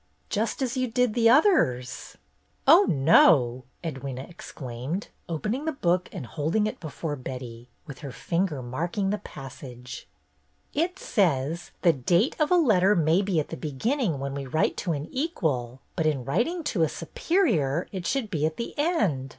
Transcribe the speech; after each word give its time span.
"Just 0.31 0.63
as 0.63 0.75
you 0.75 0.87
did 0.87 1.13
the 1.13 1.29
others 1.29 2.17
—""Oh, 2.67 2.87
no!" 2.89 3.65
Edwyna 3.83 4.27
exclaimed, 4.27 5.09
opening 5.29 5.65
the 5.65 5.71
book 5.71 6.09
and 6.11 6.25
holding 6.25 6.65
it 6.65 6.79
before 6.79 7.15
Betty, 7.15 7.69
with 7.85 7.99
her 7.99 8.11
finger 8.11 8.63
marking 8.63 9.11
the 9.11 9.19
passage. 9.19 10.07
"It 10.73 10.97
says: 10.97 11.69
'The 11.83 11.93
date 11.93 12.35
of 12.39 12.49
a 12.49 12.55
letter 12.55 12.95
may 12.95 13.21
be 13.21 13.39
at 13.39 13.49
the 13.49 13.55
beginning 13.57 14.17
when 14.19 14.33
we 14.33 14.47
write 14.47 14.75
to 14.77 14.93
an 14.93 15.05
equal; 15.11 15.81
but 15.95 16.07
in 16.07 16.25
writing 16.25 16.63
to 16.63 16.81
a 16.81 16.89
superior, 16.89 17.87
it 17.91 18.07
should 18.07 18.31
be 18.31 18.47
at 18.47 18.57
the 18.57 18.73
end. 18.79 19.29